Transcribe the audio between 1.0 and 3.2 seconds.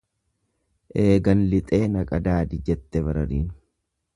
Eegan lixee na qadaadi, jette